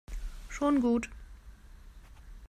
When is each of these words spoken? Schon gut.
Schon 0.49 0.79
gut. 0.81 1.11